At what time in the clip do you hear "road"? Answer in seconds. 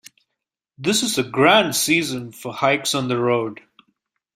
3.19-3.61